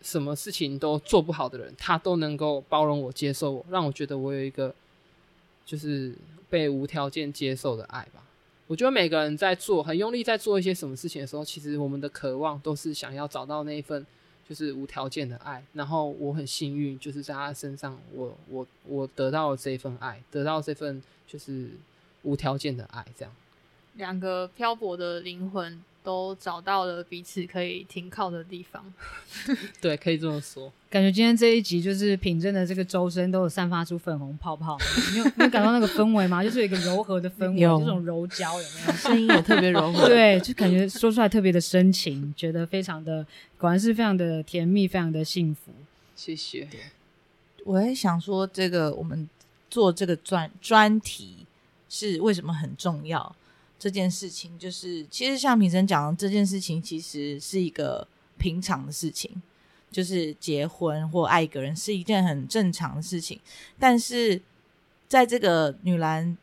[0.00, 4.72] 什么事情都做不好的人，他都能够包容我、接受我，让我觉得我有一个
[5.66, 6.14] 就是
[6.48, 8.22] 被无条件接受的爱吧。
[8.72, 14.06] 我觉得每个人在做很用力在做一些什么事情的时候，其实我们的渴望都是想要找到那一份。
[14.48, 21.70] 就是无条件的爱，然后我很幸运，就是在他身上，我我我得到了这份爱，得到这份就是
[22.22, 23.32] 无条件的爱，这样。
[23.94, 28.92] 两个漂泊的灵魂都找到了彼此可以停靠的地方。
[29.80, 30.72] 对，可以这么说。
[30.90, 34.76] 感觉今天这一集就是品真的这个周身都有散发出粉红泡泡，
[35.12, 36.42] 你有 你有感到那个氛围吗？
[36.42, 38.92] 就是有一个柔和的氛围，这种柔焦有没有？
[38.98, 40.08] 声音也特别柔和。
[40.08, 43.26] 对，就感觉说出来特别的深情，觉得非常的，
[43.56, 45.72] 果然是非常的甜蜜，非常的幸福。
[46.16, 46.68] 谢谢。
[47.64, 49.28] 我在想说，这个我们
[49.70, 51.46] 做这个专专题
[51.88, 53.34] 是为什么很重要？
[53.82, 58.06] 这件事情就是，其实像平生讲，这件事情其实是一个
[58.38, 59.42] 平常的事情，
[59.90, 63.40] 就是结婚或爱一个人是一件很正常的事情。
[63.80, 64.40] 但是
[65.08, 66.38] 在这个女篮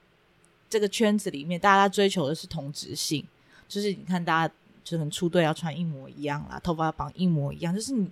[0.69, 3.25] 这个圈子里面，大家追求的是同质性，
[3.69, 8.05] 就是你看，大家就能出队要穿一模一样啦，头发要绑一模一样，就是你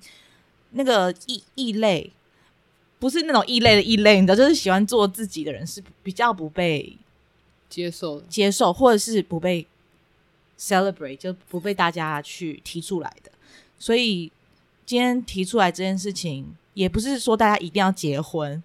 [0.71, 2.09] 那个异异类，
[2.97, 6.97] 不是那种异类的异类，你知道，就是喜欢做自己的人是比较不被。
[7.69, 9.67] 接受接受，或者是不被
[10.57, 13.31] celebrate，就不被大家去提出来的。
[13.77, 14.31] 所以
[14.85, 18.63] 今天提出来这件事情，也不是说大家一定要结婚。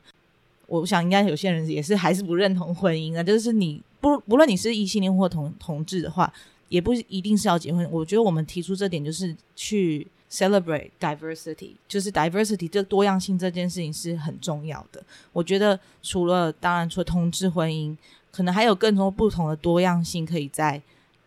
[0.69, 6.33] 我想应该有些人也是还是不认同婚姻的，就是你不不论你是异性恋或同同志的话，
[6.69, 7.87] 也不一定是要结婚。
[7.91, 15.05] 我觉得我们提出这点，就是去 celebrate diversity，就是 diversity 这多样性这件事情是很重要的。
[15.33, 17.95] 我觉得除了当然除了同志婚姻。
[18.33, 20.80] 可能还有更多不同的多样性可以在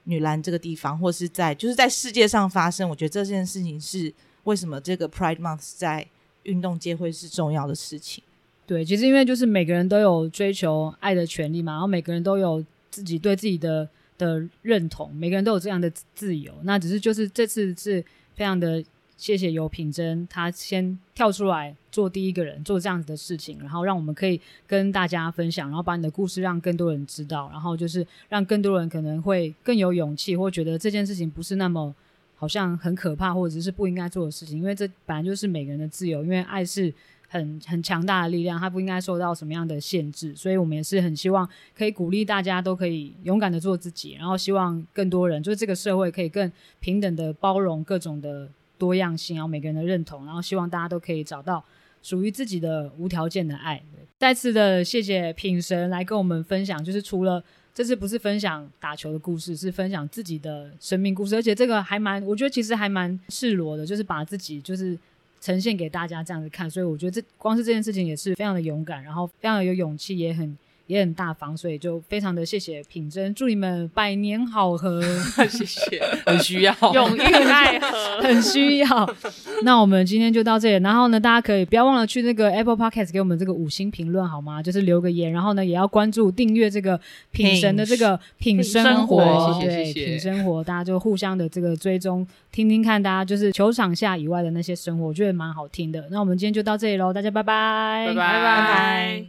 [0.05, 2.89] 女篮这个地方，或是在就是在世界上发生。
[2.89, 4.11] 我觉得这件事情是
[4.43, 6.05] 为什么这个 Pride Month 在
[6.43, 8.23] 运动界会是重要的事情。
[8.65, 13.87] 对，其实因为就是每个人都有追求爱的权利嘛，然后每个人都有自己对自己的
[14.17, 16.51] 的认同，每个人都有这样的自由。
[16.63, 18.03] 那只是就是这次是
[18.35, 18.83] 非常的。
[19.17, 31.95] 谢谢尤品珍，他先跳出来做第一个人，做这样子的事情，然后让我们可以跟大家分享，然后把你的故事让更多人知道，然后就是让更多人可能会更有勇气，或觉得这件事情不是那么
[32.35, 36.93] 好像很可怕，或者是不应该做的事情，因为这本来就是每个人的自由，因为爱是
[37.29, 46.51] 很很强大的力量，它不应该受到什么样的限制，所以我们也是很希望可以鼓励大家都可以勇敢的做自己，然后希望更多人就是这个社会可以更
[46.81, 48.49] 平等的包容各种的。
[48.77, 51.63] 多样性，然后每个人的认同，然后希望大家都可以找到
[52.01, 53.81] 属于自己的无条件的爱。
[54.17, 64.97] 再次的谢谢品神来跟我们分享，就是除了这次不是分享打球的故事，是分享自己的生命故事，而且这个还蛮，我觉得其实还蛮赤裸的，就是把自己就是
[65.41, 70.57] 呈现给大家这样子看，所以我觉得这光是这件事情也是非常的勇敢，然后非常的有勇气，也很。
[70.87, 75.01] 也很大方，所以就非常的谢谢品珍，祝你们百年好合，
[75.49, 79.15] 谢谢， 很需要，永浴爱河，很需要。
[79.63, 84.61] 那我们今天就到这里，然后呢，大家可以不要忘了去那个 Apple Podcast 给我们这个五星评论好吗？
[84.61, 86.99] 就是留个言，然后呢，也要关注订阅这个
[87.31, 96.07] 品神的这个品生活，谢谢，品生活，大家就互相的这个追踪，听听看大家就是球场下以外的那些生活，我觉得蛮好听的。
[96.11, 98.15] 那我们今天就到这里喽，大家拜拜，拜拜。
[98.15, 99.25] 拜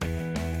[0.00, 0.53] 拜。